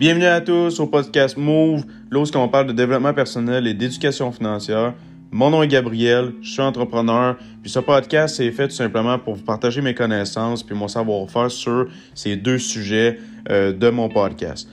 [0.00, 4.32] Bienvenue à tous au podcast Move, là où on parle de développement personnel et d'éducation
[4.32, 4.94] financière.
[5.30, 9.34] Mon nom est Gabriel, je suis entrepreneur, puis ce podcast est fait tout simplement pour
[9.34, 13.18] vous partager mes connaissances puis mon savoir-faire sur ces deux sujets
[13.50, 14.70] euh, de mon podcast.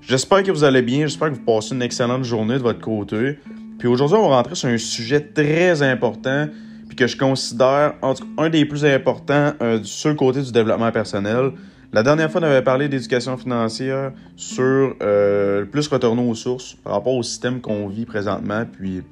[0.00, 3.40] J'espère que vous allez bien, j'espère que vous passez une excellente journée de votre côté.
[3.80, 6.46] Puis aujourd'hui, on va rentrer sur un sujet très important
[6.86, 10.40] puis que je considère en tout cas, un des plus importants euh, sur le côté
[10.40, 11.50] du développement personnel.
[11.94, 16.94] La dernière fois, on avait parlé d'éducation financière sur euh, plus retourner aux sources par
[16.94, 19.02] rapport au système qu'on vit présentement, puis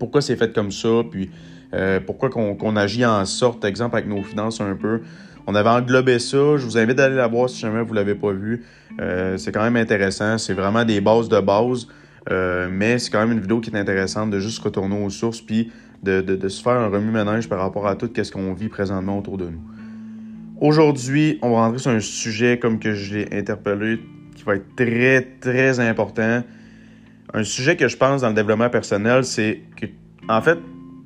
[0.00, 1.30] pourquoi c'est fait comme ça, puis
[1.72, 5.02] euh, pourquoi qu'on agit en sorte, exemple, avec nos finances un peu.
[5.46, 6.56] On avait englobé ça.
[6.56, 8.64] Je vous invite à aller la voir si jamais vous ne l'avez pas vu.
[9.00, 10.36] Euh, c'est quand même intéressant.
[10.36, 11.86] C'est vraiment des bases de base.
[12.28, 15.70] mais c'est quand même une vidéo qui est intéressante de juste retourner aux sources puis
[16.02, 19.16] de, de, de se faire un remue-ménage par rapport à tout ce qu'on vit présentement
[19.16, 19.62] autour de nous.
[20.60, 23.98] Aujourd'hui, on va rentrer sur un sujet comme que je l'ai interpellé
[24.36, 26.42] qui va être très, très important.
[27.32, 29.86] Un sujet que je pense dans le développement personnel, c'est que,
[30.28, 30.58] en fait,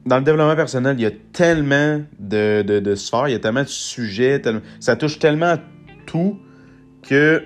[0.07, 3.39] dans le développement personnel, il y a tellement de, de, de sphères, il y a
[3.39, 4.43] tellement de sujets,
[4.81, 5.55] ça touche tellement
[6.05, 6.37] tout
[7.03, 7.41] que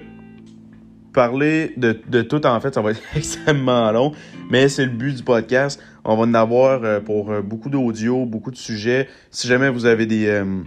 [1.13, 4.13] parler de, de, tout, en fait, ça va être extrêmement long,
[4.51, 5.79] mais c'est le but du podcast.
[6.05, 9.09] On va en avoir euh, pour euh, beaucoup d'audio, beaucoup de sujets.
[9.31, 10.63] Si jamais vous avez des, euh,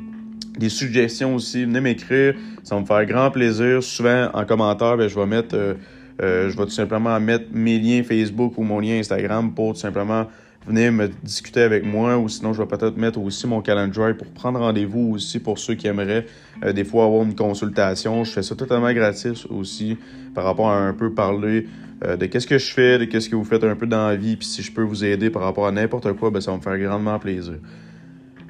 [0.58, 2.36] des suggestions aussi, venez m'écrire.
[2.64, 3.82] Ça va me faire grand plaisir.
[3.82, 5.74] Souvent, en commentaire, ben, je vais mettre, euh,
[6.22, 9.80] euh, je vais tout simplement mettre mes liens Facebook ou mon lien Instagram pour tout
[9.80, 10.28] simplement
[10.68, 14.28] venir me discuter avec moi ou sinon je vais peut-être mettre aussi mon calendrier pour
[14.28, 16.28] prendre rendez-vous aussi pour ceux qui aimeraient
[16.64, 18.24] euh, des fois avoir une consultation.
[18.24, 19.98] Je fais ça totalement gratis aussi
[20.36, 21.68] par rapport à un peu parler
[22.04, 24.36] de qu'est-ce que je fais, de qu'est-ce que vous faites un peu dans la vie,
[24.36, 26.62] puis si je peux vous aider par rapport à n'importe quoi, ben, ça va me
[26.64, 27.60] faire grandement plaisir.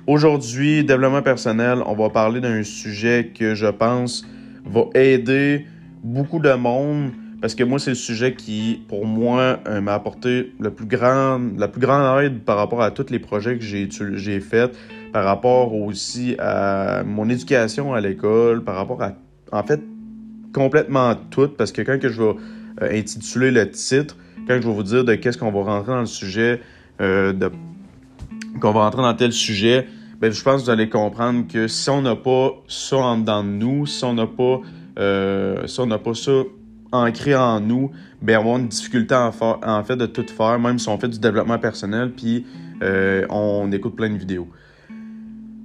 [0.08, 4.26] Aujourd'hui, développement personnel, on va parler d'un sujet que je pense
[4.66, 5.68] va aider
[6.04, 10.54] beaucoup de monde parce que moi, c'est le sujet qui, pour moi, euh, m'a apporté
[10.60, 14.40] le plus grand, la plus grande aide par rapport à tous les projets que j'ai,
[14.40, 14.76] faits,
[15.12, 19.14] par rapport aussi à mon éducation à l'école, par rapport à,
[19.52, 19.82] en fait,
[20.54, 22.36] complètement tout, parce que quand que je vais
[22.84, 24.18] euh, intituler le titre,
[24.48, 26.62] quand je vais vous dire de qu'est-ce qu'on va rentrer dans le sujet
[27.02, 27.52] euh, de
[28.60, 29.88] qu'on va rentrer dans tel sujet,
[30.20, 33.86] ben, je pense que vous allez comprendre que si on n'a pas ça en nous,
[33.86, 34.62] si on n'a pas,
[35.00, 36.32] euh, si on n'a pas ça
[36.92, 37.92] ancré en nous,
[38.22, 39.32] ben, on va avoir une difficulté en,
[39.64, 42.46] en, fait de tout faire, même si on fait du développement personnel, puis
[42.84, 44.48] euh, on écoute plein de vidéos.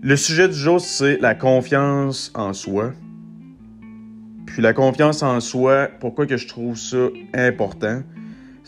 [0.03, 2.93] Le sujet du jour, c'est la confiance en soi.
[4.47, 8.03] Puis la confiance en soi, pourquoi que je trouve ça important?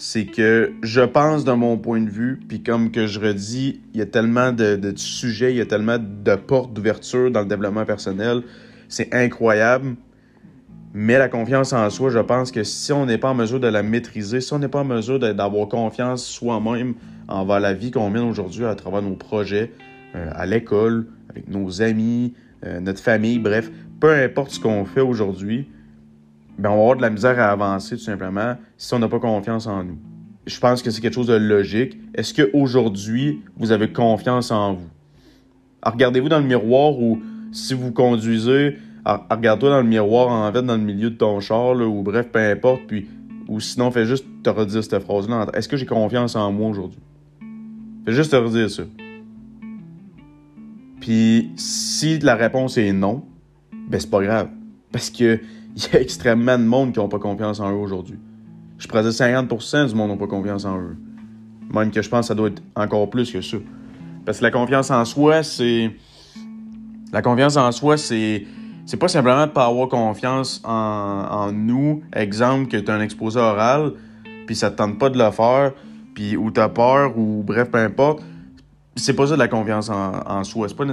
[0.01, 3.99] C'est que je pense de mon point de vue, puis comme que je redis, il
[3.99, 7.85] y a tellement de, sujets, il y a tellement de portes d'ouverture dans le développement
[7.85, 8.45] personnel,
[8.89, 9.97] c'est incroyable.
[10.95, 13.67] Mais la confiance en soi, je pense que si on n'est pas en mesure de
[13.67, 16.95] la maîtriser, si on n'est pas en mesure d'avoir confiance soi-même
[17.27, 19.73] envers la vie qu'on mène aujourd'hui à travers nos projets,
[20.15, 22.35] euh, à l'école, avec nos amis,
[22.65, 25.67] euh, notre famille, bref, peu importe ce qu'on fait aujourd'hui,
[26.59, 29.21] ben on va avoir de la misère à avancer tout simplement si on n'a pas
[29.21, 29.99] confiance en nous.
[30.47, 31.97] Je pense que c'est quelque chose de logique.
[32.15, 34.89] Est-ce qu'aujourd'hui, vous avez confiance en vous?
[35.83, 37.21] Regardez-vous dans le miroir ou
[37.53, 41.77] si vous conduisez, regarde-toi dans le miroir en fait dans le milieu de ton char
[41.77, 43.07] ou bref, peu importe, puis
[43.47, 45.47] ou sinon fais juste te redire cette phrase-là.
[45.55, 47.01] Est-ce que j'ai confiance en moi aujourd'hui?
[48.05, 48.83] Fais juste te redire ça.
[51.01, 53.25] Puis si la réponse est non,
[53.89, 54.49] ben c'est pas grave.
[54.93, 55.41] Parce que
[55.77, 58.19] il y a extrêmement de monde qui n'ont pas confiance en eux aujourd'hui.
[58.79, 60.97] Je dire 50% du monde n'ont pas confiance en eux.
[61.75, 63.57] Même que je pense que ça doit être encore plus que ça.
[64.25, 65.91] Parce que la confiance en soi, c'est.
[67.13, 68.47] La confiance en soi, c'est.
[68.87, 72.03] C'est pas simplement de pas avoir confiance en, nous.
[72.15, 73.93] Exemple, que tu as un exposé oral,
[74.47, 75.73] puis ça te tente pas de le faire,
[76.15, 78.23] puis ou tu as peur, ou bref, peu importe.
[78.97, 80.69] C'est pas ça de la confiance en, en soi.
[80.69, 80.87] C'est pas,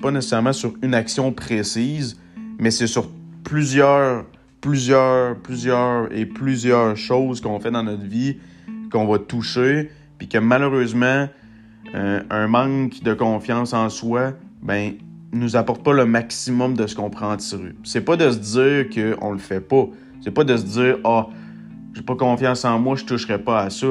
[0.00, 2.18] pas nécessairement sur une action précise,
[2.58, 3.06] mais c'est sur
[3.44, 4.24] plusieurs,
[4.60, 8.36] plusieurs, plusieurs et plusieurs choses qu'on fait dans notre vie
[8.90, 11.28] qu'on va toucher, puis que malheureusement,
[11.94, 14.92] euh, un manque de confiance en soi, ben,
[15.32, 17.72] nous apporte pas le maximum de ce qu'on prend en tirer.
[17.84, 19.86] C'est pas de se dire qu'on le fait pas.
[20.20, 21.28] C'est pas de se dire, ah,
[21.94, 23.88] j'ai pas confiance en moi, je toucherai pas à ça.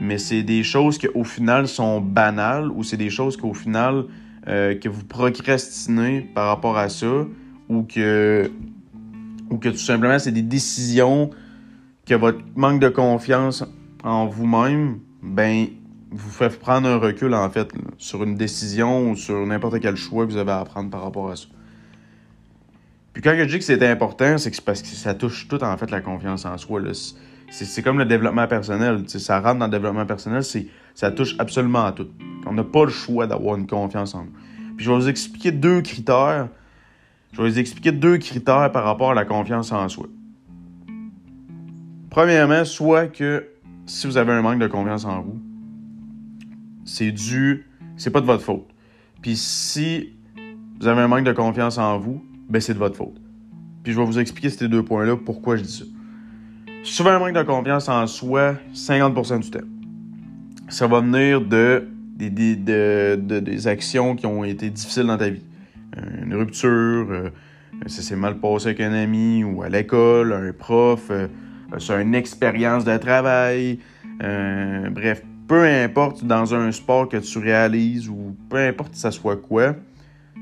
[0.00, 4.04] Mais c'est des choses qui, au final, sont banales ou c'est des choses qu'au final,
[4.46, 7.26] euh, que vous procrastinez par rapport à ça
[7.68, 8.50] ou que,
[9.50, 11.30] ou que tout simplement c'est des décisions
[12.06, 13.64] que votre manque de confiance
[14.02, 15.66] en vous-même, ben,
[16.10, 20.26] vous fait prendre un recul en fait sur une décision ou sur n'importe quel choix
[20.26, 21.46] que vous avez à prendre par rapport à ça.
[23.12, 25.90] Puis quand je dis que c'est important, c'est parce que ça touche tout en fait
[25.90, 26.80] la confiance en soi.
[27.50, 29.02] C'est comme le développement personnel.
[29.08, 30.42] ça rentre dans le développement personnel,
[30.94, 32.08] ça touche absolument à tout.
[32.46, 34.32] On n'a pas le choix d'avoir une confiance en nous.
[34.76, 36.48] Puis je vais vous expliquer deux critères.
[37.32, 40.06] Je vais vous expliquer deux critères par rapport à la confiance en soi.
[42.10, 43.46] Premièrement, soit que
[43.86, 45.40] si vous avez un manque de confiance en vous,
[46.84, 47.66] c'est dû,
[47.96, 48.66] c'est pas de votre faute.
[49.22, 50.14] Puis si
[50.80, 53.20] vous avez un manque de confiance en vous, ben c'est de votre faute.
[53.82, 55.84] Puis je vais vous expliquer ces deux points-là, pourquoi je dis ça.
[56.84, 59.58] Souvent, un manque de confiance en soi, 50% du temps.
[60.68, 65.42] Ça va venir de des, des actions qui ont été difficiles dans ta vie.
[66.22, 67.30] Une rupture, euh,
[67.86, 71.28] ça s'est mal passé avec un ami ou à l'école, un prof, euh,
[71.78, 73.78] sur une expérience de travail.
[74.22, 79.36] Euh, bref, peu importe dans un sport que tu réalises ou peu importe ça soit
[79.36, 79.74] quoi,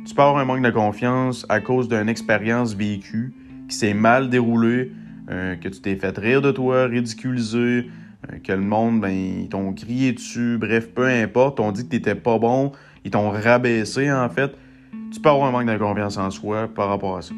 [0.04, 3.34] tu peux avoir un manque de confiance à cause d'une expérience vécue
[3.68, 4.92] qui s'est mal déroulée,
[5.30, 7.58] euh, que tu t'es fait rire de toi, ridiculiser,
[8.30, 11.90] euh, que le monde, ben, ils t'ont crié dessus, bref, peu importe, t'ont dit que
[11.90, 12.72] t'étais pas bon,
[13.04, 14.52] ils t'ont rabaissé en fait.
[15.12, 17.34] Tu peux avoir un manque de confiance en soi par rapport à ça.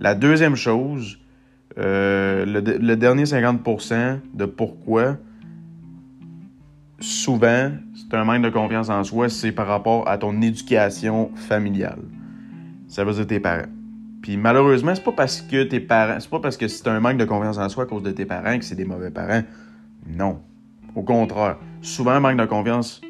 [0.00, 1.18] La deuxième chose,
[1.78, 5.16] euh, le, dernier 50% de pourquoi,
[7.00, 12.00] souvent, c'est un manque de confiance en soi, c'est par rapport à ton éducation familiale.
[12.88, 13.68] Ça veut dire tes parents.
[14.22, 17.18] Puis malheureusement, c'est pas parce que tes parents, c'est pas parce que c'est un manque
[17.18, 19.42] de confiance en soi à cause de tes parents que c'est des mauvais parents.
[20.06, 20.40] Non.
[20.94, 21.58] Au contraire.
[21.82, 23.00] Souvent, un manque de confiance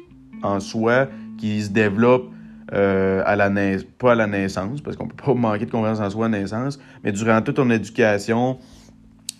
[0.43, 1.07] en soi
[1.37, 2.31] qui se développe
[2.73, 3.49] euh, à la
[3.97, 6.39] pas à la naissance, parce qu'on peut pas manquer de confiance en soi à la
[6.39, 8.57] naissance, mais durant toute ton éducation,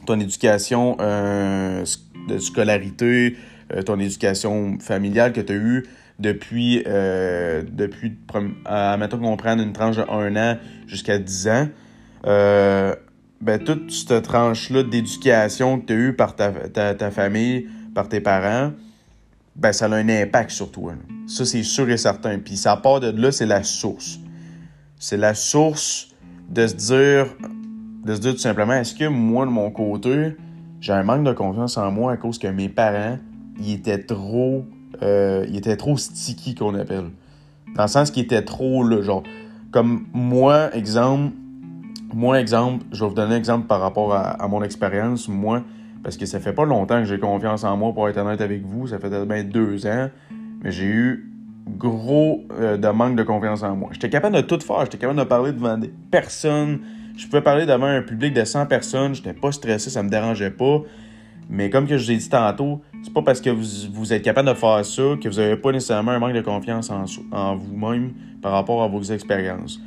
[0.05, 1.83] ton éducation euh,
[2.29, 3.35] de scolarité,
[3.73, 5.85] euh, ton éducation familiale que tu as eue
[6.19, 8.17] depuis, depuis
[8.97, 10.57] mettons qu'on prenne une tranche de 1 an
[10.87, 11.67] jusqu'à 10 ans,
[12.23, 16.49] ben, toute cette tranche-là d'éducation que tu as eue par ta,
[16.95, 18.71] ta, famille, par tes parents,
[19.57, 20.93] ben, ça a un impact sur toi.
[21.25, 22.37] Ça, c'est sûr et certain.
[22.39, 24.19] Puis ça part de là, c'est la source.
[24.99, 26.09] C'est la source
[26.49, 27.27] de se dire,
[28.05, 30.35] de se dire tout simplement, est-ce que moi, de mon côté,
[30.79, 33.17] j'ai un manque de confiance en moi à cause que mes parents,
[33.59, 34.65] ils étaient trop,
[35.01, 37.09] euh, ils étaient trop sticky, qu'on appelle.
[37.75, 39.23] Dans le sens qu'ils étaient trop, là, genre,
[39.71, 41.33] comme moi, exemple,
[42.13, 45.27] moi, exemple, je vais vous donner un exemple par rapport à, mon expérience.
[45.27, 45.63] Moi,
[46.03, 48.63] parce que ça fait pas longtemps que j'ai confiance en moi, pour être honnête avec
[48.63, 48.87] vous.
[48.87, 50.09] Ça fait peut-être deux ans.
[50.63, 51.31] Mais j'ai eu
[51.67, 53.89] gros euh, de manque de confiance en moi.
[53.91, 54.81] J'étais capable de tout faire.
[54.81, 56.79] J'étais capable de parler devant des personnes.
[57.17, 59.15] Je pouvais parler devant un public de 100 personnes.
[59.15, 60.81] J'étais pas stressé, ça me dérangeait pas.
[61.49, 64.49] Mais comme que je vous ai dit tantôt, c'est pas parce que vous, êtes capable
[64.49, 68.51] de faire ça que vous n'avez pas nécessairement un manque de confiance en, vous-même par
[68.51, 69.79] rapport à vos expériences.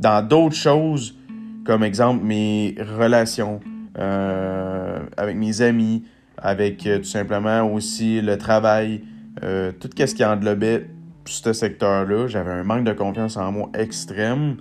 [0.00, 1.16] Dans d'autres choses,
[1.64, 3.60] comme exemple mes relations
[3.96, 6.04] avec mes amis,
[6.38, 9.02] avec euh, tout simplement aussi le travail,
[9.42, 10.86] euh, tout ce qui englobait
[11.24, 14.56] ce secteur-là, j'avais un manque de confiance en moi extrême.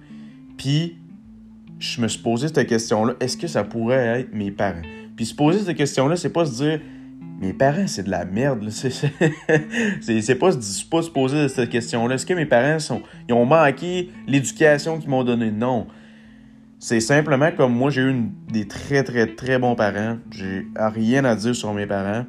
[0.58, 0.98] Puis,
[1.80, 4.82] je me suis posé cette question-là, est-ce que ça pourrait être mes parents?
[5.16, 6.80] Puis se poser cette question-là, c'est pas se dire
[7.42, 8.70] mes parents, c'est de la merde.
[8.70, 12.16] C'est pas, se poser cette question-là.
[12.16, 12.78] Est-ce que mes parents
[13.30, 15.52] ont manqué l'éducation qu'ils m'ont donnée?
[15.52, 15.88] Non.
[16.84, 18.14] C'est simplement comme moi, j'ai eu
[18.52, 20.18] des très, très, très bons parents.
[20.32, 22.26] J'ai rien à dire sur mes parents.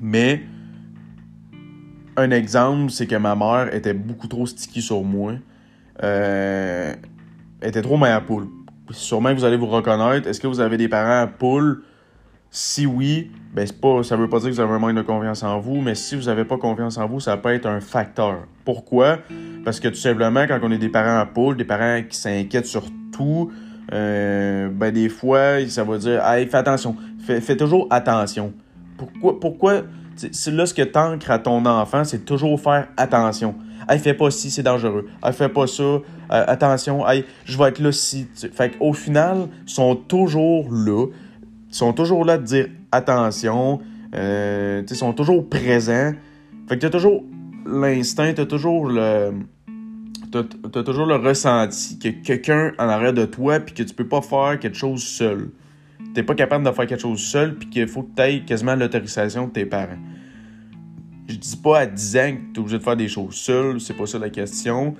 [0.00, 0.42] Mais
[2.16, 5.34] un exemple, c'est que ma mère était beaucoup trop sticky sur moi.
[6.02, 6.92] Euh,
[7.60, 8.48] elle était trop mère poule.
[8.90, 10.26] Sûrement que vous allez vous reconnaître.
[10.26, 11.84] Est-ce que vous avez des parents à poule?
[12.50, 15.02] Si oui, ben c'est pas, ça veut pas dire que vous avez un manque de
[15.02, 17.78] confiance en vous, mais si vous n'avez pas confiance en vous, ça peut être un
[17.78, 18.38] facteur.
[18.64, 19.18] Pourquoi?
[19.64, 22.66] Parce que tout simplement, quand on est des parents à poule, des parents qui s'inquiètent
[22.66, 23.52] sur tout,
[23.92, 28.52] euh, ben des fois, ça va dire Hey, fais attention, fais, toujours attention.
[28.96, 29.82] Pourquoi, pourquoi
[30.32, 33.54] c'est là ce que t'ancres à ton enfant, c'est toujours faire attention.
[33.88, 35.06] Hey, fais pas ci, c'est dangereux.
[35.22, 38.26] Hey, fais pas ça, euh, attention, hey, je vais être là si.
[38.52, 41.06] Fait qu'au final, ils sont toujours là.
[41.70, 43.80] Ils sont toujours là de dire attention.
[44.14, 46.12] Euh, ils sont toujours présents.
[46.68, 47.22] Fait que t'as toujours
[47.66, 49.32] l'instinct, t'as toujours le.
[50.30, 54.22] T'as toujours le ressenti que quelqu'un en arrière de toi puis que tu peux pas
[54.22, 55.50] faire quelque chose seul
[56.14, 59.46] t'es pas capable de faire quelque chose seul, puis qu'il faut que tu quasiment l'autorisation
[59.46, 59.98] de tes parents.
[61.28, 63.80] Je dis pas à 10 ans que tu es obligé de faire des choses seul,
[63.80, 64.94] c'est pas ça la question.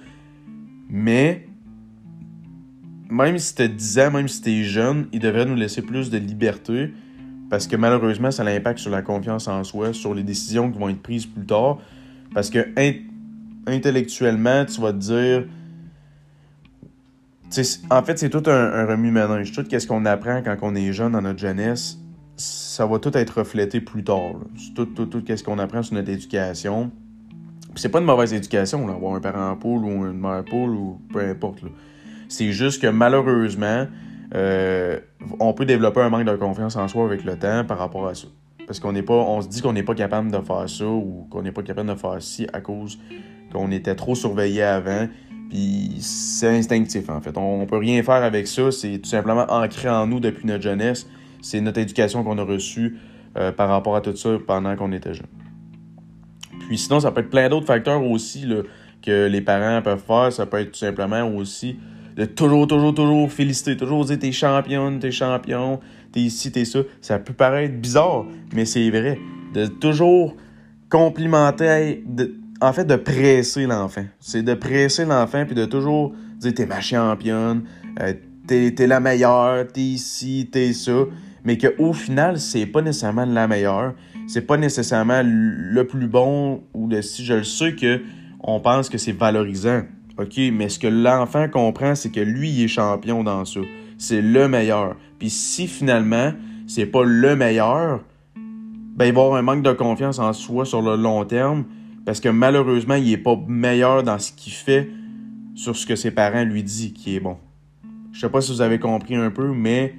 [0.89, 1.47] Mais,
[3.11, 6.11] même si tu 10 ans, même si tu es jeune, il devrait nous laisser plus
[6.11, 6.93] de liberté,
[7.49, 10.79] parce que malheureusement, ça a l'impact sur la confiance en soi, sur les décisions qui
[10.79, 11.79] vont être prises plus tard.
[12.35, 12.59] Parce que
[13.69, 15.45] intellectuellement, tu vas te dire
[17.91, 19.53] en fait, c'est tout un, remue-ménage.
[19.53, 21.99] Tout ce qu'on apprend quand on est jeune dans notre jeunesse,
[22.37, 24.35] ça va tout être reflété plus tard.
[24.75, 26.91] Tout, tout, tout ce qu'on apprend sur notre éducation.
[27.75, 31.01] c'est pas une mauvaise éducation, là, avoir un parent poule ou une mère poule ou
[31.13, 31.61] peu importe.
[32.29, 33.87] C'est juste que malheureusement,
[34.35, 34.99] euh,
[35.41, 38.15] on peut développer un manque de confiance en soi avec le temps par rapport à
[38.15, 38.29] ça.
[38.67, 41.41] Parce qu'on pas, on se dit qu'on n'est pas capable de faire ça ou qu'on
[41.41, 42.99] n'est pas capable de faire ci à cause
[43.53, 45.09] qu'on était trop surveillé avant.
[45.51, 47.37] Puis c'est instinctif en fait.
[47.37, 48.71] On, peut rien faire avec ça.
[48.71, 51.09] C'est tout simplement ancré en nous depuis notre jeunesse.
[51.41, 52.99] C'est notre éducation qu'on a reçue
[53.37, 55.27] euh, par rapport à tout ça pendant qu'on était jeune.
[56.67, 58.47] Puis sinon, ça peut être plein d'autres facteurs aussi
[59.03, 60.33] que les parents peuvent faire.
[60.33, 61.79] Ça peut être tout simplement aussi
[62.19, 65.79] de toujours, toujours, toujours féliciter, toujours dire t'es championne, t'es champion,
[66.11, 66.81] t'es ici, t'es ça.
[67.01, 69.19] Ça peut paraître bizarre, mais c'est vrai.
[69.55, 70.35] De toujours
[70.91, 74.05] complimenter, de, en fait, de presser l'enfant.
[74.21, 77.65] C'est de presser l'enfant puis de toujours dire t'es ma championne,
[78.01, 78.15] euh,
[78.47, 81.05] t'es, la meilleure, t'es ici, t'es ça.
[81.45, 83.95] Mais qu'au final, c'est pas nécessairement la meilleure.
[84.27, 88.01] C'est pas nécessairement le plus bon ou de si je le sais que
[88.41, 89.83] on pense que c'est valorisant.
[90.19, 93.61] OK, mais ce que l'enfant comprend, c'est que lui, il est champion dans ça.
[93.99, 94.97] C'est le meilleur.
[95.19, 96.33] Puis si finalement,
[96.67, 98.01] c'est pas le meilleur,
[98.35, 101.65] ben il va avoir un manque de confiance en soi sur le long terme
[102.09, 104.89] parce que malheureusement, il est pas meilleur dans ce qu'il fait
[105.55, 107.37] sur ce que ses parents lui disent qui est bon.
[108.15, 109.95] Je sais pas si vous avez compris un peu, mais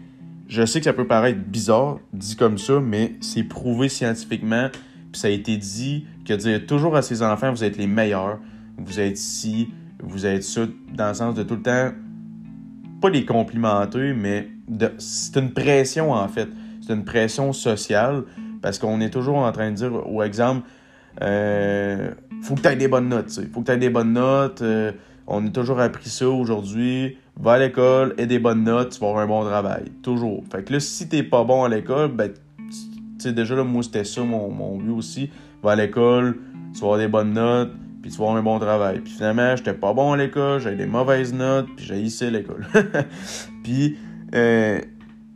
[0.48, 4.70] je sais que ça peut paraître bizarre dit comme ça, mais c'est prouvé scientifiquement.
[5.12, 8.40] Puis ça a été dit que dire toujours à ses enfants, vous êtes les meilleurs,
[8.80, 9.70] vous êtes ici,
[10.02, 10.62] vous êtes ça
[10.92, 11.92] dans le sens de tout le temps,
[13.02, 14.50] pas les complimenter, mais
[14.98, 16.50] c'est une pression en fait.
[16.82, 18.24] C'est une pression sociale
[18.64, 20.68] parce qu'on est toujours en train de dire, au exemple,
[21.22, 22.12] euh,
[22.42, 23.38] faut que tu aies des bonnes notes.
[23.42, 24.62] Il faut que tu aies des bonnes notes.
[24.62, 24.92] Euh,
[25.28, 27.18] on a toujours appris ça aujourd'hui.
[27.40, 29.86] Va à l'école et des bonnes notes, tu vas avoir un bon travail.
[30.02, 30.44] Toujours.
[30.52, 32.74] Fait que là, si t'es pas bon à l'école, ben, tu
[33.20, 35.30] sais, déjà là, moi, c'était ça mon, mon but aussi.
[35.64, 36.38] Va à l'école,
[36.74, 37.72] tu vas avoir des bonnes notes
[38.02, 39.00] puis tu vas avoir un bon travail.
[39.00, 42.66] Puis finalement, j'étais pas bon à l'école, j'avais des mauvaises notes, puis j'ai l'école.
[43.64, 43.98] puis
[44.36, 44.80] euh,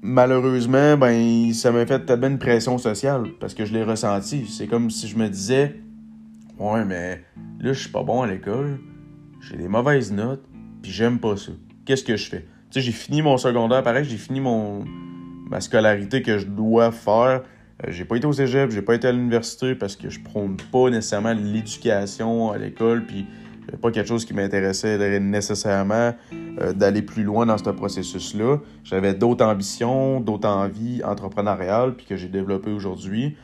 [0.04, 4.46] malheureusement, ben ça m'a fait tellement une pression sociale parce que je l'ai ressenti.
[4.48, 5.78] C'est comme si je me disais
[6.60, 7.24] Ouais, mais
[7.60, 8.80] là, je suis pas bon à l'école,
[9.42, 10.44] j'ai des mauvaises notes,
[10.84, 11.52] puis j'aime pas ça.
[11.86, 12.46] Qu'est-ce que je fais?
[12.70, 14.84] Tu sais, j'ai fini mon secondaire, pareil, j'ai fini mon
[15.50, 17.42] ma scolarité que je dois faire.
[17.84, 20.58] Euh, j'ai pas été au cégep, j'ai pas été à l'université parce que je prône
[20.72, 23.26] pas nécessairement l'éducation à l'école, puis
[23.82, 26.14] pas quelque chose qui m'intéressait nécessairement
[26.62, 28.58] euh, d'aller plus loin dans ce processus-là.
[28.84, 33.36] J'avais d'autres ambitions, d'autres envies entrepreneuriales, puis que j'ai développées aujourd'hui.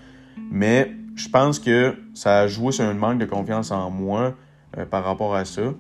[0.51, 4.35] Mais je pense que ça a joué sur un manque de confiance en moi
[4.77, 5.73] euh, par rapport à ça.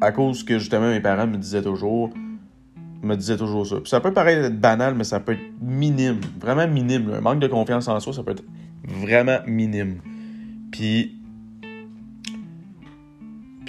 [0.00, 2.10] À cause que justement mes parents me disaient toujours
[3.02, 3.76] me disait toujours ça.
[3.86, 7.10] ça peut paraître banal, mais ça peut être minime, vraiment minime.
[7.14, 8.44] Un manque de confiance en soi, ça peut être
[8.84, 10.00] vraiment minime.
[10.70, 11.19] Puis,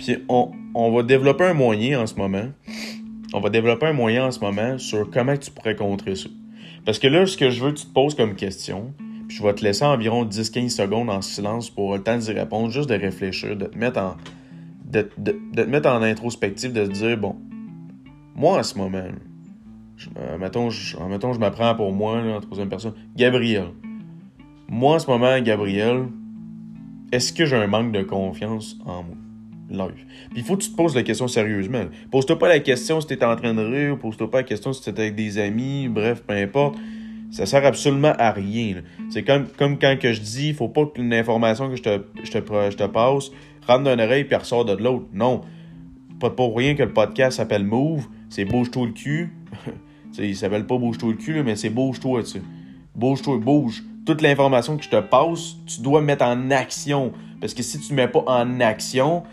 [0.01, 2.45] puis on, va développer un moyen en ce moment.
[3.33, 6.29] On va développer un moyen en ce moment sur comment tu pourrais contrer ça.
[6.85, 8.93] Parce que là, ce que je veux tu te poses comme question,
[9.27, 12.71] puis je vais te laisser environ 10-15 secondes en silence pour le temps d'y répondre,
[12.71, 14.15] juste de réfléchir, de te mettre en,
[14.85, 17.35] de, de, de te mettre en introspective, de te dire, bon,
[18.35, 19.07] moi, en ce moment,
[20.39, 23.67] mettons, je, m'apprends pour moi, en troisième personne, Gabriel.
[24.67, 26.07] Moi, en ce moment, Gabriel,
[27.11, 29.15] est-ce que j'ai un manque de confiance en moi?
[29.71, 30.05] Live.
[30.29, 31.85] Puis il faut que tu te poses la question sérieusement.
[32.11, 34.83] Pose-toi pas la question si t'es en train de rire, pose-toi pas la question si
[34.83, 36.75] t'es avec des amis, bref, peu importe.
[37.31, 38.81] Ça sert absolument à rien.
[39.09, 42.31] C'est comme, comme quand que je dis, faut pas que l'information que je te, je,
[42.31, 43.31] te, je te passe
[43.67, 45.05] rentre d'une oreille et ressort de l'autre.
[45.13, 45.41] Non.
[46.19, 49.33] Pas pour rien que le podcast s'appelle Move c'est bouge-toi le cul.
[50.17, 52.41] il s'appelle pas bouge-toi le cul, mais c'est bouge-toi, tu
[52.95, 53.83] Bouge-toi, bouge.
[54.05, 57.11] Toute l'information que je te passe, tu dois mettre en action.
[57.41, 59.23] Parce que si tu ne mets pas en action,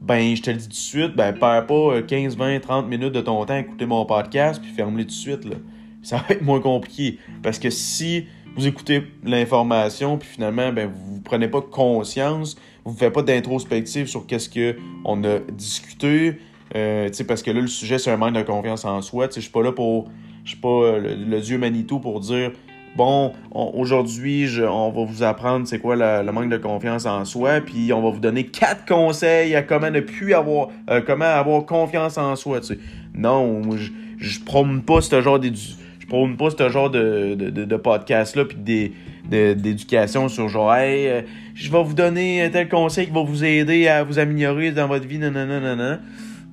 [0.00, 3.12] ben, je te le dis tout de suite, ben, perds pas 15, 20, 30 minutes
[3.12, 5.56] de ton temps à écouter mon podcast, puis ferme-le tout de suite, là.
[6.02, 7.18] Ça va être moins compliqué.
[7.42, 8.26] Parce que si
[8.56, 14.06] vous écoutez l'information, puis finalement, ben, vous prenez pas conscience, vous ne faites pas d'introspective
[14.06, 16.38] sur qu'est-ce qu'on a discuté,
[16.74, 19.28] euh, parce que là, le sujet, c'est un manque de confiance en soi.
[19.34, 20.08] Je suis pas là pour.
[20.44, 22.52] Je suis pas euh, le, dieu Manitou pour dire
[22.96, 27.92] bon, aujourd'hui, on va vous apprendre c'est quoi le, manque de confiance en soi, puis
[27.92, 32.18] on va vous donner quatre conseils à comment ne plus avoir, euh, comment avoir confiance
[32.18, 32.60] en soi.
[33.14, 37.76] Non, je, je prône pas ce genre de, je prône pas ce genre de, de,
[37.76, 38.92] podcast là, puis
[39.28, 41.24] d'éducation sur genre, hey,
[41.54, 45.06] je vais vous donner tel conseil qui va vous aider à vous améliorer dans votre
[45.06, 45.98] vie, non, non, non, non, non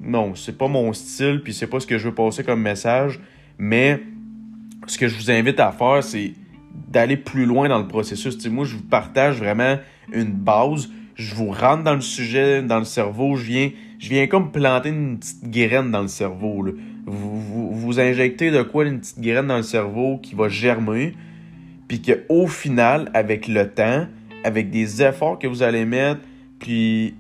[0.04, 3.20] non, c'est pas mon style, puis c'est pas ce que je veux passer comme message.
[3.58, 4.02] Mais
[4.88, 6.34] ce que je vous invite à faire, c'est
[6.90, 8.46] d'aller plus loin dans le processus.
[8.48, 9.78] moi, je vous partage vraiment
[10.12, 10.90] une base.
[11.16, 13.36] Je vous rentre dans le sujet, dans le cerveau.
[13.36, 16.66] Je viens, je viens comme planter une petite graine dans le cerveau.
[17.06, 21.14] Vous, vous, injectez de quoi une petite graine dans le cerveau qui va germer.
[21.88, 24.08] Puis qu'au final, avec le temps,
[24.44, 26.22] avec des efforts que vous allez mettre,
[26.60, 27.16] puis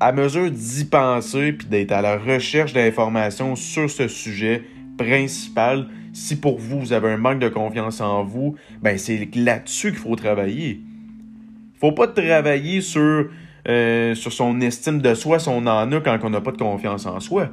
[0.00, 4.62] à mesure d'y penser, puis d'être à la recherche d'informations sur ce sujet
[4.96, 9.90] principal, si pour vous, vous avez un manque de confiance en vous, ben c'est là-dessus
[9.90, 10.80] qu'il faut travailler.
[11.78, 13.28] Faut pas travailler sur,
[13.68, 16.58] euh, sur son estime de soi si on en a quand on n'a pas de
[16.58, 17.48] confiance en soi.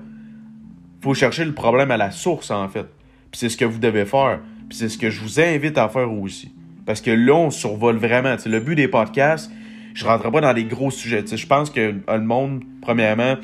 [1.01, 2.87] faut chercher le problème à la source, en fait.
[3.31, 4.39] Puis c'est ce que vous devez faire.
[4.67, 6.51] Puis c'est ce que je vous invite à faire aussi.
[6.85, 8.35] Parce que là, on survole vraiment.
[8.45, 9.51] le but des podcasts,
[9.93, 11.23] je ne rentrerai pas dans les gros sujets.
[11.25, 13.35] Je pense que le monde, premièrement,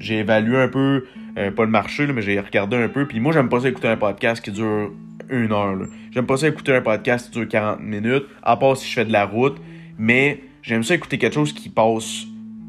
[0.00, 1.04] j'ai évalué un peu
[1.38, 3.06] euh, pas le marché, mais j'ai regardé un peu.
[3.06, 4.90] Puis moi, j'aime pas ça écouter un podcast qui dure
[5.30, 5.76] une heure.
[6.10, 9.04] J'aime pas ça écouter un podcast qui dure 40 minutes, à part si je fais
[9.04, 9.56] de la route.
[9.98, 12.24] Mais j'aime ça écouter quelque chose qui passe,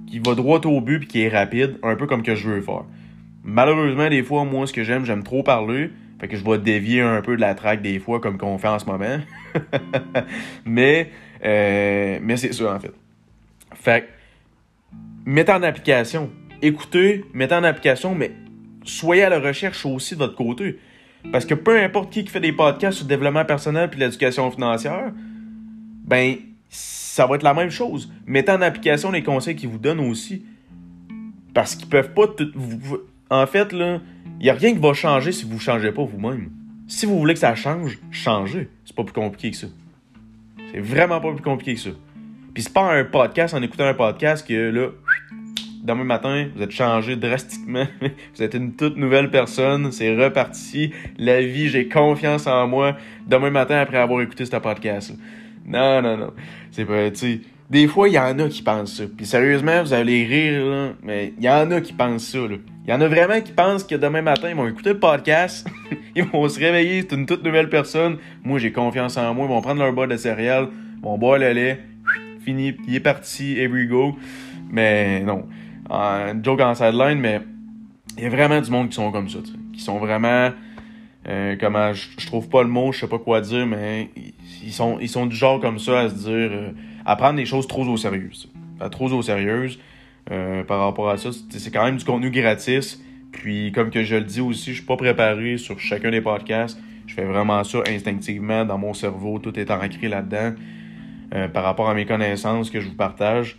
[0.08, 2.62] qui va droit au but puis qui est rapide, un peu comme que je veux
[2.62, 2.84] faire.
[3.44, 5.90] Malheureusement, des fois, moi, ce que j'aime, j'aime trop parler.
[6.20, 8.68] Fait que je vais dévier un peu de la traque des fois, comme qu'on fait
[8.68, 9.20] en ce moment.
[10.66, 11.10] mais,
[11.44, 12.94] euh, mais c'est ça, en fait.
[13.74, 14.10] Fait
[15.26, 16.30] mettez en application.
[16.62, 18.32] Écoutez, mettez en application, mais
[18.84, 20.80] soyez à la recherche aussi de votre côté.
[21.32, 25.12] Parce que peu importe qui fait des podcasts sur le développement personnel puis l'éducation financière,
[26.06, 26.38] ben,
[26.70, 28.12] ça va être la même chose.
[28.26, 30.46] Mettez en application les conseils qu'ils vous donnent aussi.
[31.54, 32.52] Parce qu'ils peuvent pas tout.
[33.30, 34.00] en fait, là,
[34.40, 36.50] il n'y a rien qui va changer si vous ne changez pas vous-même.
[36.88, 38.70] Si vous voulez que ça change, changez.
[38.86, 39.68] C'est pas plus compliqué que ça.
[40.72, 41.90] C'est vraiment pas plus compliqué que ça.
[42.54, 44.90] Puis c'est pas un podcast en écoutant un podcast que là,
[45.84, 47.86] demain matin, vous êtes changé drastiquement.
[48.36, 49.92] vous êtes une toute nouvelle personne.
[49.92, 50.92] C'est reparti.
[51.18, 52.96] La vie, j'ai confiance en moi.
[53.28, 55.14] Demain matin, après avoir écouté ce podcast.
[55.66, 56.34] Non, non, non.
[56.72, 57.42] C'est pas, tu.
[57.70, 59.04] Des fois, il y en a qui pensent ça.
[59.16, 60.90] Puis sérieusement, vous allez rire, là.
[61.04, 62.40] Mais il y en a qui pensent ça.
[62.40, 65.68] Il y en a vraiment qui pensent que demain matin, ils vont écouter le podcast.
[66.16, 67.06] ils vont se réveiller.
[67.08, 68.18] C'est une toute nouvelle personne.
[68.44, 69.46] Moi, j'ai confiance en moi.
[69.46, 70.70] Ils vont prendre leur bol de céréales.
[70.98, 71.80] Ils vont boire le lait.
[72.44, 72.76] Fini.
[72.88, 73.56] Il est parti.
[73.56, 74.18] Here we go.
[74.72, 75.46] Mais non
[75.90, 77.42] un joke en sideline, mais
[78.18, 79.40] il y a vraiment du monde qui sont comme ça,
[79.74, 80.52] qui sont vraiment,
[81.28, 84.10] euh, comment, je, trouve pas le mot, je sais pas quoi dire, mais
[84.64, 86.72] ils sont, ils sont du genre comme ça à se dire, euh,
[87.06, 88.32] à prendre les choses trop au sérieux,
[88.92, 89.70] trop au sérieux
[90.32, 93.02] euh, par rapport à ça, c'est quand même du contenu gratis.
[93.32, 96.80] Puis comme que je le dis aussi, je suis pas préparé sur chacun des podcasts.
[97.06, 100.54] Je fais vraiment ça instinctivement dans mon cerveau, tout est ancré là-dedans
[101.54, 103.58] par rapport à mes connaissances que je vous partage.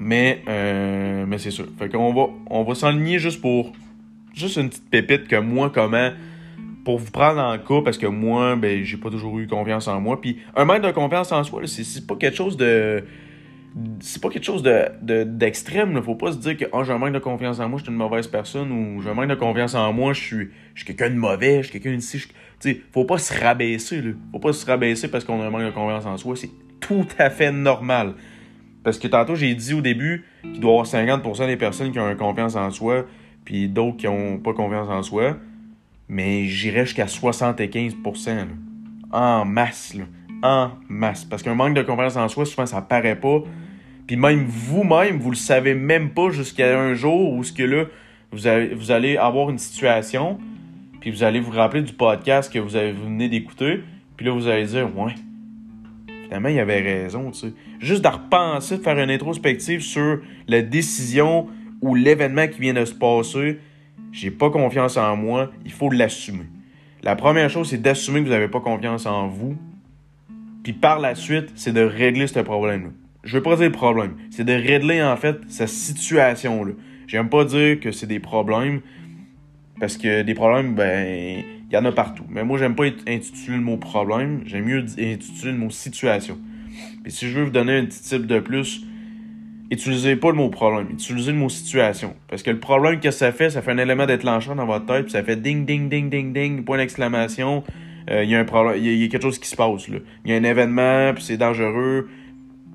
[0.00, 1.66] Mais, euh, mais c'est sûr.
[1.78, 3.72] Fait qu'on va, on va s'enligner juste pour.
[4.32, 6.10] Juste une petite pépite que moi, comment.
[6.84, 10.00] Pour vous prendre en cas, parce que moi, ben, j'ai pas toujours eu confiance en
[10.00, 10.18] moi.
[10.18, 13.04] Puis un manque de confiance en soi, c'est pas quelque chose de.
[14.00, 15.92] C'est pas quelque chose de, d'extrême.
[15.92, 17.84] ne Faut pas se dire que oh, j'ai un manque de confiance en moi, je
[17.84, 20.50] suis une mauvaise personne ou j'ai un manque de confiance en moi, je suis,
[20.86, 22.18] quelqu'un de mauvais, je suis quelqu'un de si.
[22.58, 24.00] sais, faut pas se rabaisser.
[24.00, 24.12] Là.
[24.32, 26.34] Faut pas se rabaisser parce qu'on a un manque de confiance en soi.
[26.34, 28.14] C'est tout à fait normal.
[28.82, 31.98] Parce que tantôt, j'ai dit au début qu'il doit y avoir 50% des personnes qui
[31.98, 33.04] ont confiance en soi,
[33.44, 35.36] puis d'autres qui n'ont pas confiance en soi.
[36.08, 38.46] Mais j'irais jusqu'à 75%.
[39.12, 40.04] En masse, là.
[40.42, 41.24] En masse.
[41.24, 43.42] Parce qu'un manque de confiance en soi, souvent, ça paraît pas.
[44.06, 47.84] Puis même vous-même, vous le savez même pas jusqu'à un jour où ce que là,
[48.32, 50.38] vous, allez avoir une situation,
[51.00, 53.82] puis vous allez vous rappeler du podcast que vous, avez, vous venez d'écouter,
[54.16, 55.14] puis là, vous allez dire, ouais,
[56.30, 57.52] finalement, il avait raison, tu sais.
[57.80, 61.48] Juste de repenser, de faire une introspective sur la décision
[61.82, 63.58] ou l'événement qui vient de se passer,
[64.12, 66.46] j'ai pas confiance en moi, il faut l'assumer.
[67.02, 69.56] La première chose, c'est d'assumer que vous n'avez pas confiance en vous.
[70.62, 72.90] Puis par la suite, c'est de régler ce problème-là.
[73.24, 76.74] Je veux pas dire problème, c'est de régler en fait cette situation-là.
[77.08, 78.82] J'aime pas dire que c'est des problèmes,
[79.80, 82.24] parce que des problèmes, ben, il y en a partout.
[82.28, 84.42] Mais moi, j'aime pas intituler le mot problème.
[84.44, 86.36] J'aime mieux intituler le mot situation.
[87.02, 88.84] Puis si je veux vous donner un petit type de plus,
[89.70, 92.14] utilisez pas le mot problème, utilisez le mot situation.
[92.28, 95.04] Parce que le problème que ça fait, ça fait un élément déclencheur dans votre tête,
[95.04, 97.62] puis ça fait ding, ding, ding, ding, ding, point d'exclamation.
[98.10, 99.86] Euh, il y a un problème, il y, a quelque chose qui se passe.
[99.88, 102.08] Il y a un événement, puis c'est dangereux.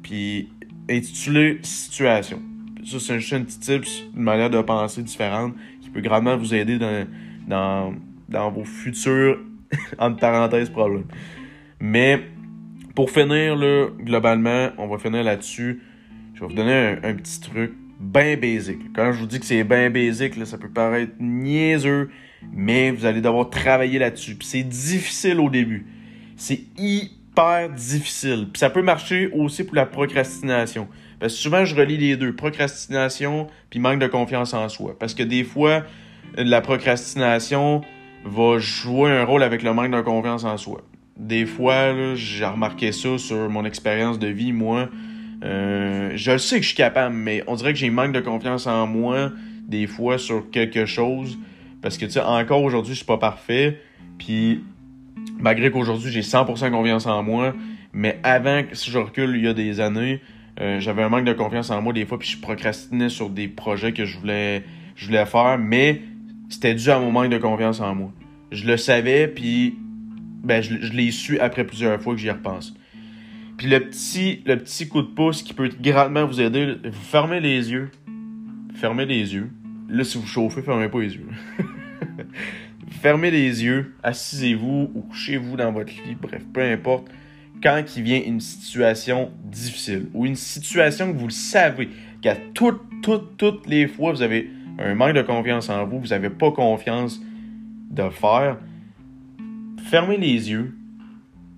[0.03, 0.49] Puis
[0.89, 2.41] intitulez situation.
[2.86, 6.53] Ça, c'est juste un petit tips, une manière de penser différente qui peut grandement vous
[6.53, 6.77] aider
[7.47, 7.93] dans
[8.29, 9.39] dans vos futurs,
[9.99, 11.05] entre parenthèses, problèmes.
[11.79, 12.21] Mais
[12.95, 15.81] pour finir, là, globalement, on va finir là-dessus.
[16.33, 17.73] Je vais vous donner un, petit truc.
[17.99, 18.93] bien basique.
[18.93, 22.09] Quand je vous dis que c'est bien basique, là, ça peut paraître niaiseux,
[22.53, 24.35] mais vous allez devoir travailler là-dessus.
[24.35, 25.85] Puis c'est difficile au début.
[26.38, 28.49] C'est hyper difficile.
[28.51, 30.88] Puis ça peut marcher aussi pour la procrastination.
[31.19, 34.97] Parce que souvent, je relis les deux, procrastination puis manque de confiance en soi.
[34.99, 35.83] Parce que des fois,
[36.38, 37.81] la procrastination
[38.25, 40.81] va jouer un rôle avec le manque de confiance en soi.
[41.17, 44.89] Des fois, j'ai remarqué ça sur mon expérience de vie, moi.
[45.43, 48.67] Euh, je sais que je suis capable, mais on dirait que j'ai manque de confiance
[48.67, 49.31] en moi
[49.67, 51.38] des fois sur quelque chose.
[51.81, 53.79] Parce que, tu sais, encore aujourd'hui, je suis pas parfait.
[54.17, 54.63] Puis,
[55.38, 57.53] malgré qu'aujourd'hui, j'ai 100% confiance en moi,
[57.93, 60.19] mais avant, si je recule il y a des années,
[60.59, 63.47] euh, j'avais un manque de confiance en moi des fois, puis je procrastinais sur des
[63.47, 64.63] projets que je voulais,
[64.95, 66.01] je voulais faire, mais
[66.49, 68.12] c'était dû à mon manque de confiance en moi.
[68.51, 69.77] Je le savais, puis
[70.43, 72.73] ben, je, je l'ai su après plusieurs fois que j'y repense.
[73.58, 77.39] Puis le petit, le petit coup de pouce qui peut grandement vous aider, vous fermez
[77.39, 77.89] les yeux.
[78.75, 79.49] Fermez les yeux.
[79.89, 81.27] Là, si vous chauffez, fermez pas les yeux.
[83.01, 87.08] fermez les yeux, assisez-vous ou couchez-vous dans votre lit, bref, peu importe.
[87.63, 91.89] Quand il vient une situation difficile ou une situation que vous le savez,
[92.21, 96.07] qu'à toutes, toutes, toutes les fois, vous avez un manque de confiance en vous, vous
[96.07, 97.21] n'avez pas confiance
[97.89, 98.57] de faire,
[99.89, 100.75] fermez les yeux,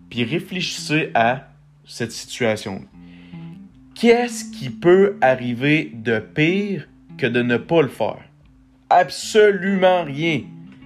[0.09, 1.47] puis réfléchissez à
[1.85, 2.81] cette situation.
[3.95, 8.19] Qu'est-ce qui peut arriver de pire que de ne pas le faire?
[8.89, 10.41] Absolument rien.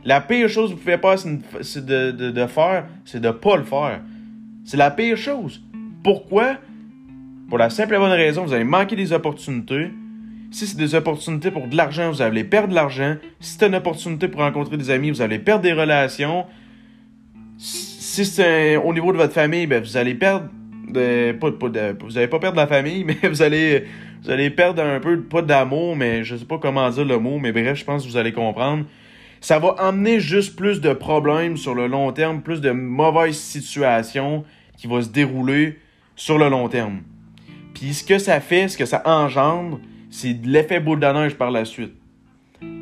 [0.05, 3.63] La pire chose que vous pouvez pas de, de, faire, c'est de ne pas le
[3.63, 4.01] faire.
[4.63, 5.61] C'est la pire chose.
[6.03, 6.57] Pourquoi?
[7.49, 9.91] Pour la simple et bonne raison, vous allez manquer des opportunités.
[10.51, 13.15] Si c'est des opportunités pour de l'argent, vous allez perdre de l'argent.
[13.39, 16.45] Si c'est une opportunité pour rencontrer des amis, vous allez perdre des relations.
[17.57, 20.49] Si c'est au niveau de votre famille, ben, vous allez perdre
[20.89, 21.51] de, pas,
[22.01, 23.85] vous allez pas perdre la famille, mais vous allez,
[24.23, 27.39] vous allez perdre un peu, pas d'amour, mais je sais pas comment dire le mot,
[27.39, 28.85] mais bref, je pense que vous allez comprendre.
[29.39, 34.43] Ça va emmener juste plus de problèmes sur le long terme, plus de mauvaises situations
[34.77, 35.79] qui vont se dérouler
[36.15, 37.01] sur le long terme.
[37.73, 39.79] Puis ce que ça fait, ce que ça engendre,
[40.11, 41.93] c'est l'effet boule de par la suite.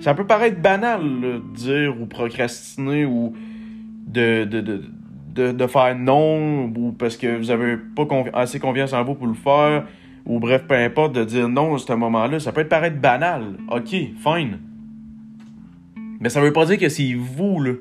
[0.01, 3.33] Ça peut paraître banal de dire ou procrastiner ou
[4.05, 9.27] de, de, faire non ou parce que vous avez pas assez confiance en vous pour
[9.27, 9.85] le faire
[10.25, 13.55] ou bref, peu importe, de dire non à ce moment-là, ça peut paraître banal.
[13.69, 14.59] Ok, fine.
[16.19, 17.73] Mais ça veut pas dire que c'est vous, là.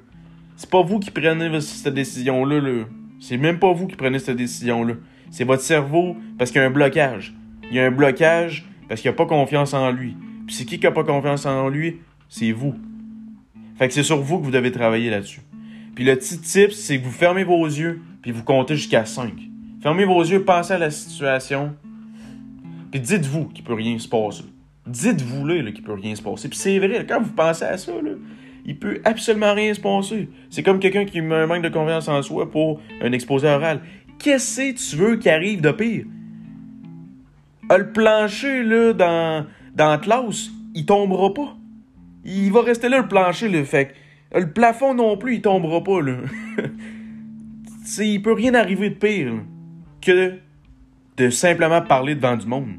[0.57, 2.85] C'est pas vous qui prenez cette décision-là, là.
[3.21, 4.95] C'est même pas vous qui prenez cette décision-là.
[5.31, 7.35] C'est votre cerveau parce qu'il y a un blocage.
[7.71, 10.17] Il y a un blocage parce qu'il a pas confiance en lui.
[10.47, 11.99] Puis c'est qui qui a pas confiance en lui?
[12.29, 12.75] C'est vous.
[13.77, 15.43] Fait que c'est sur vous que vous devez travailler là-dessus.
[15.95, 19.33] Puis le petit tip, c'est que vous fermez vos yeux, puis vous comptez jusqu'à 5.
[19.83, 21.75] Fermez vos yeux, pensez à la situation,
[22.91, 24.45] puis dites-vous qu'il peut rien se passer.
[24.87, 26.49] Dites-vous là, qu'il peut rien se passer.
[26.49, 28.13] Puis c'est vrai, quand vous pensez à ça, là,
[28.65, 30.29] il peut absolument rien se passer.
[30.51, 33.81] C'est comme quelqu'un qui a un manque de confiance en soi pour un exposé oral.
[34.19, 36.07] Qu'est-ce que tu veux qui arrive de pire?
[37.77, 41.57] Le plancher, là, dans, dans la classe, il tombera pas.
[42.25, 43.95] Il va rester là, le plancher, le fait
[44.35, 46.17] le plafond non plus, il tombera pas, là.
[47.99, 49.33] il peut rien arriver de pire
[50.01, 50.35] que
[51.17, 52.77] de simplement parler devant du monde.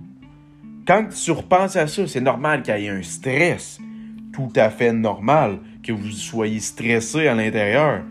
[0.85, 3.79] Quand tu repenses à ça, c'est normal qu'il y ait un stress.
[4.33, 8.03] Tout à fait normal que vous soyez stressé à l'intérieur.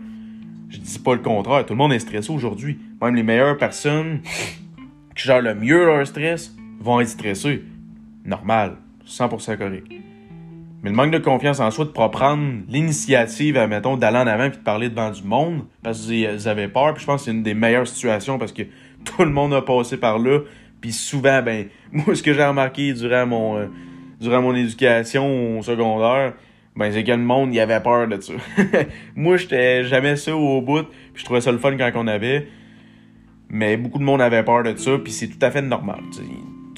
[0.69, 1.65] Je dis pas le contraire.
[1.65, 2.77] Tout le monde est stressé aujourd'hui.
[3.01, 4.19] Même les meilleures personnes
[5.15, 7.63] qui gèrent le mieux leur stress vont être stressés.
[8.25, 8.77] Normal.
[9.07, 9.87] 100% correct.
[10.81, 14.45] Mais le manque de confiance en soi de pas prendre l'initiative, mettons, d'aller en avant
[14.45, 16.93] et de parler devant du monde parce qu'ils avaient peur.
[16.93, 18.63] Puis je pense que c'est une des meilleures situations parce que
[19.03, 20.39] tout le monde a passé par là.
[20.79, 23.65] Puis souvent, ben, moi, ce que j'ai remarqué durant mon, euh,
[24.21, 26.33] durant mon éducation au secondaire,
[26.77, 28.33] ben, c'est que le monde, il avait peur de ça.
[29.15, 30.83] moi, j'étais jamais ça au bout.
[31.13, 32.47] Puis je trouvais ça le fun quand on avait.
[33.49, 34.97] Mais beaucoup de monde avait peur de ça.
[34.97, 35.99] Puis c'est tout à fait normal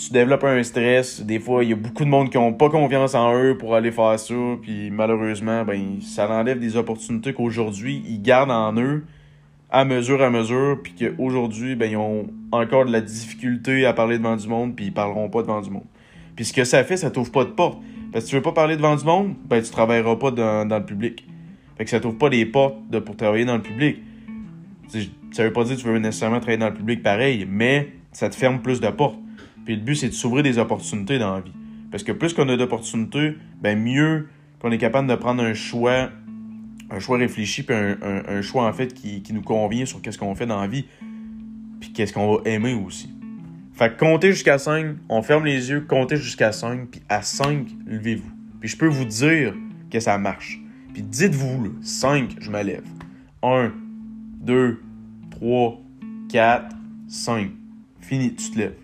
[0.02, 1.22] tu développes un stress.
[1.22, 3.76] Des fois, il y a beaucoup de monde qui ont pas confiance en eux pour
[3.76, 4.34] aller faire ça.
[4.62, 9.06] Puis malheureusement, ben, ça enlève des opportunités qu'aujourd'hui, ils gardent en eux
[9.70, 10.80] à mesure à mesure.
[10.82, 14.76] Puis qu'aujourd'hui, ben, ils ont encore de la difficulté à parler devant du monde.
[14.76, 15.86] Puis ils parleront pas devant du monde.
[16.36, 17.80] Puis ce que ça fait, ça t'ouvre pas de porte.
[18.12, 20.80] Parce que tu veux pas parler devant du monde, ben, tu travailleras pas dans, dans
[20.80, 21.28] le public.
[21.78, 24.00] Fait que ça t'ouvre pas des portes pour travailler dans le public.
[25.32, 28.30] Ça veut pas dire que tu veux nécessairement travailler dans le public pareil, mais ça
[28.30, 29.21] te ferme plus de portes.
[29.66, 31.54] Puis le but, c'est de s'ouvrir des opportunités dans la vie.
[31.92, 34.28] Parce que plus qu'on a d'opportunités, ben mieux
[34.60, 36.10] qu'on est capable de prendre un choix,
[36.90, 40.46] un choix réfléchi, puis un, choix en fait qui, nous convient sur qu'est-ce qu'on fait
[40.46, 40.86] dans la vie,
[41.80, 43.14] puis qu'est-ce qu'on va aimer aussi.
[43.74, 47.68] Fait que comptez jusqu'à 5, on ferme les yeux, comptez jusqu'à 5, puis à 5,
[47.88, 48.30] levez-vous.
[48.60, 49.56] Puis je peux vous dire
[49.90, 50.62] que ça marche.
[50.94, 52.86] Puis dites-vous, 5, je me lève.
[53.42, 53.72] 1,
[54.42, 54.82] 2,
[55.32, 55.82] 3,
[56.30, 56.76] 4,
[57.08, 57.52] 5.
[58.02, 58.76] Fini, tu te lèves.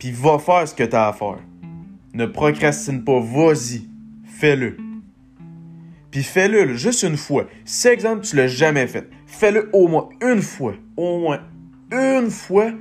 [0.00, 1.38] Puis va faire ce que tu as à faire.
[2.14, 3.82] Ne procrastine pas, vas-y.
[4.24, 4.76] Fais-le.
[6.10, 7.46] Puis fais-le juste une fois.
[7.64, 10.74] Si, exemple, tu l'as jamais fait, fais-le au moins une fois.
[10.96, 11.40] Au moins
[11.92, 12.72] une fois.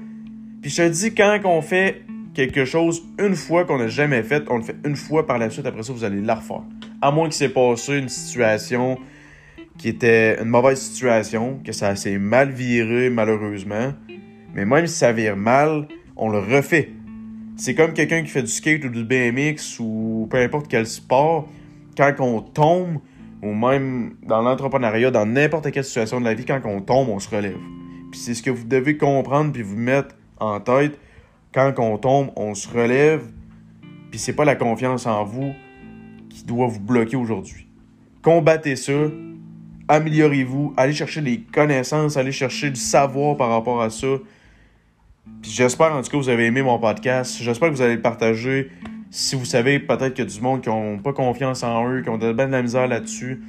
[0.62, 2.04] Puis je te dis, quand on fait
[2.34, 5.50] quelque chose une fois qu'on n'a jamais fait, on le fait une fois par la
[5.50, 6.64] suite, après ça, vous allez la refaire.
[7.02, 8.98] À moins qu'il s'est passé une situation
[9.78, 13.94] qui était une mauvaise situation, que ça s'est mal viré malheureusement.
[14.54, 16.90] Mais même si ça vire mal, on le refait.
[17.60, 21.50] C'est comme quelqu'un qui fait du skate ou du BMX ou peu importe quel sport.
[21.98, 23.00] Quand on tombe,
[23.42, 27.20] ou même dans l'entrepreneuriat, dans n'importe quelle situation de la vie, quand on tombe, on
[27.20, 27.60] se relève.
[28.12, 30.98] Puis c'est ce que vous devez comprendre puis vous mettre en tête.
[31.54, 33.24] Quand on tombe, on se relève.
[34.10, 35.52] Puis c'est pas la confiance en vous
[36.30, 37.68] qui doit vous bloquer aujourd'hui.
[38.22, 38.94] Combattez ça.
[39.90, 40.76] Améliorez-vous.
[40.78, 42.16] Allez chercher des connaissances.
[42.16, 44.08] Allez chercher du savoir par rapport à ça.
[45.42, 47.38] Puis j'espère en tout cas que vous avez aimé mon podcast.
[47.42, 48.70] J'espère que vous allez le partager
[49.12, 52.02] si vous savez peut-être qu'il y a du monde qui n'ont pas confiance en eux,
[52.02, 53.42] qui ont de, ben de la misère là-dessus,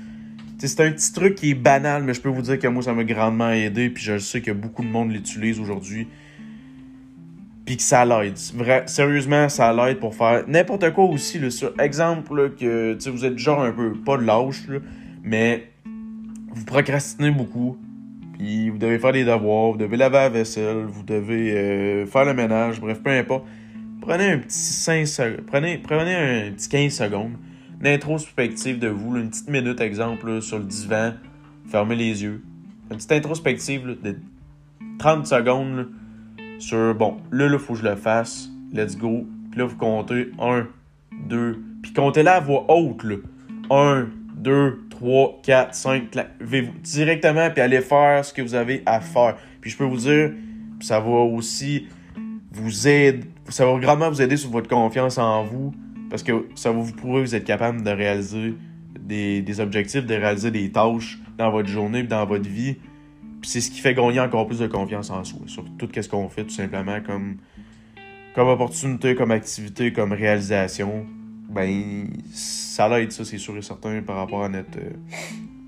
[0.58, 2.92] c'est un petit truc qui est banal, mais je peux vous dire que moi, ça
[2.92, 6.08] m'a grandement aidé, puis je sais que beaucoup de monde l'utilise aujourd'hui.
[7.64, 8.36] Puis que ça l'aide.
[8.86, 11.38] Sérieusement, ça l'aide pour faire n'importe quoi aussi.
[11.38, 14.66] Là, sur exemple, que vous êtes genre un peu, pas lâche,
[15.22, 15.70] mais
[16.52, 17.78] vous procrastinez beaucoup.
[18.40, 22.34] Vous devez faire des devoirs, vous devez laver la vaisselle, vous devez euh, faire le
[22.34, 23.44] ménage, bref, peu importe
[24.00, 27.32] prenez un petit 5 prenez, prenez un petit 15 secondes
[27.80, 31.12] d'introspective de vous, une petite minute exemple sur le divan,
[31.68, 32.42] fermez les yeux.
[32.90, 34.16] Une petite introspective de
[34.98, 35.88] 30 secondes
[36.58, 39.26] sur bon, là, il faut que je le fasse, let's go.
[39.50, 40.66] Puis là, vous comptez 1,
[41.28, 43.02] 2, puis comptez là à voix haute.
[43.04, 43.16] Là.
[43.70, 46.02] 1, 2, 3, 4, 5,
[46.40, 49.38] levez-vous directement, puis allez faire ce que vous avez à faire.
[49.62, 50.32] Puis je peux vous dire,
[50.80, 51.86] ça va aussi
[52.52, 55.72] vous aider, ça va grandement vous aider sur votre confiance en vous
[56.10, 58.54] parce que ça va vous prouver que vous êtes capable de réaliser
[58.98, 62.74] des, objectifs, de réaliser des tâches dans votre journée, dans votre vie.
[63.40, 66.08] Puis c'est ce qui fait gagner encore plus de confiance en soi, sur tout ce
[66.10, 67.38] qu'on fait tout simplement comme,
[68.34, 71.06] comme opportunité, comme activité, comme réalisation.
[71.50, 74.78] Ben, ça l'aide, ça, c'est sûr et certain, par rapport à notre.
[74.78, 74.92] Euh,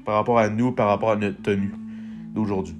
[0.05, 1.73] par rapport à nous, par rapport à notre tenue
[2.35, 2.77] d'aujourd'hui.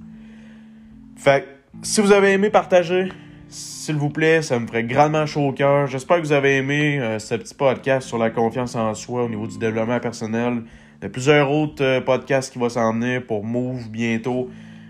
[1.15, 1.47] Fait
[1.81, 3.09] si vous avez aimé partager,
[3.49, 5.87] s'il vous plaît, ça me ferait grandement chaud au cœur.
[5.87, 9.29] J'espère que vous avez aimé euh, ce petit podcast sur la confiance en soi au
[9.29, 10.63] niveau du développement personnel.
[10.99, 14.49] Il y a plusieurs autres euh, podcasts qui vont s'en venir pour Move bientôt.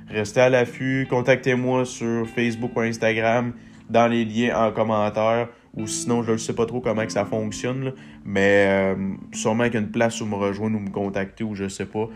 [0.09, 1.07] Restez à l'affût.
[1.09, 3.53] Contactez-moi sur Facebook ou Instagram
[3.89, 5.47] dans les liens en commentaire.
[5.75, 7.93] Ou sinon, je ne sais pas trop comment que ça fonctionne.
[8.25, 8.95] mais euh,
[9.31, 11.85] sûrement qu'il y a une place où me rejoindre ou me contacter ou je sais
[11.85, 12.09] pas.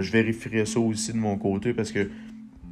[0.00, 2.08] je vérifierai ça aussi de mon côté parce que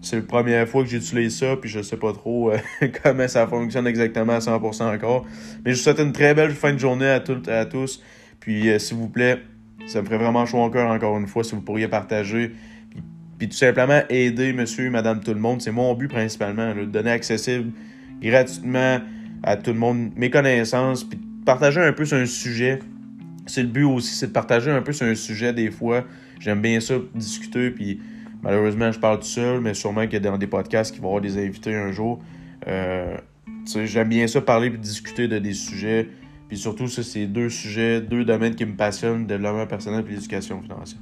[0.03, 2.59] c'est la première fois que j'utilise ça, puis je sais pas trop euh,
[3.03, 5.27] comment ça fonctionne exactement à 100% encore.
[5.65, 8.03] Mais je vous souhaite une très belle fin de journée à toutes et à tous.
[8.41, 9.43] Puis, euh, s'il vous plaît,
[9.87, 12.53] ça me ferait vraiment chaud au cœur encore une fois si vous pourriez partager.
[13.39, 15.61] Puis, tout simplement aider monsieur, madame, tout le monde.
[15.61, 17.73] C'est mon but principalement, de donner accessible
[18.23, 19.01] gratuitement
[19.43, 22.81] à tout le monde mes connaissances, puis partager un peu sur un sujet.
[23.47, 26.05] C'est le but aussi, c'est de partager un peu sur un sujet des fois.
[26.39, 28.01] J'aime bien ça, discuter, puis
[28.43, 31.09] Malheureusement, je parle tout seul, mais sûrement qu'il y a dans des podcasts qui vont
[31.09, 32.21] avoir des invités un jour.
[32.67, 33.17] Euh,
[33.85, 36.09] J'aime bien ça, parler et discuter de des sujets.
[36.49, 40.61] Puis surtout, ça, c'est deux sujets, deux domaines qui me passionnent, développement personnel et l'éducation
[40.63, 41.01] financière.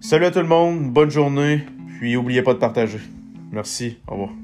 [0.00, 1.62] Salut à tout le monde, bonne journée,
[1.98, 3.00] puis n'oubliez pas de partager.
[3.50, 4.43] Merci, au revoir.